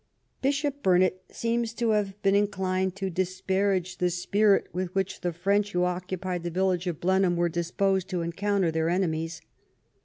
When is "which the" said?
4.95-5.31